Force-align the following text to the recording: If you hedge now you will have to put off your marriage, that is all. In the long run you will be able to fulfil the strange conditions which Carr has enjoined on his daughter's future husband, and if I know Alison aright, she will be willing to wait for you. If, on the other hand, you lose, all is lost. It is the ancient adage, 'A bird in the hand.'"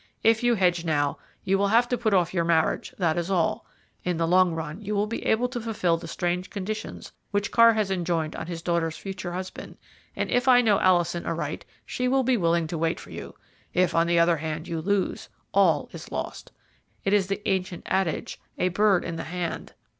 If 0.23 0.41
you 0.41 0.55
hedge 0.55 0.83
now 0.83 1.19
you 1.43 1.59
will 1.59 1.67
have 1.67 1.87
to 1.89 1.95
put 1.95 2.11
off 2.11 2.33
your 2.33 2.43
marriage, 2.43 2.91
that 2.97 3.19
is 3.19 3.29
all. 3.29 3.67
In 4.03 4.17
the 4.17 4.25
long 4.27 4.55
run 4.55 4.81
you 4.81 4.95
will 4.95 5.05
be 5.05 5.23
able 5.27 5.47
to 5.49 5.61
fulfil 5.61 5.95
the 5.95 6.07
strange 6.07 6.49
conditions 6.49 7.11
which 7.29 7.51
Carr 7.51 7.73
has 7.75 7.91
enjoined 7.91 8.35
on 8.35 8.47
his 8.47 8.63
daughter's 8.63 8.97
future 8.97 9.33
husband, 9.33 9.77
and 10.15 10.31
if 10.31 10.47
I 10.47 10.59
know 10.61 10.79
Alison 10.79 11.27
aright, 11.27 11.65
she 11.85 12.07
will 12.07 12.23
be 12.23 12.35
willing 12.35 12.65
to 12.65 12.79
wait 12.79 12.99
for 12.99 13.11
you. 13.11 13.35
If, 13.75 13.93
on 13.93 14.07
the 14.07 14.17
other 14.17 14.37
hand, 14.37 14.67
you 14.67 14.81
lose, 14.81 15.29
all 15.53 15.87
is 15.91 16.11
lost. 16.11 16.51
It 17.05 17.13
is 17.13 17.27
the 17.27 17.47
ancient 17.47 17.83
adage, 17.85 18.41
'A 18.57 18.69
bird 18.69 19.03
in 19.05 19.17
the 19.17 19.25
hand.'" 19.25 19.75